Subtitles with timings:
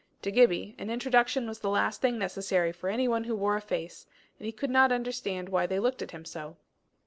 [0.23, 3.61] To Gibbie an introduction was the last thing necessary for any one who wore a
[3.61, 4.07] face,
[4.39, 6.57] and he could not understand why they looked at him so.